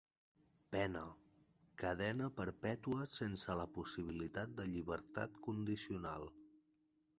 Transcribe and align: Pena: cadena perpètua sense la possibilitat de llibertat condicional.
Pena: 0.75 1.03
cadena 1.81 2.29
perpètua 2.39 3.05
sense 3.17 3.59
la 3.61 3.67
possibilitat 3.77 4.57
de 4.61 4.67
llibertat 4.73 5.41
condicional. 5.49 6.29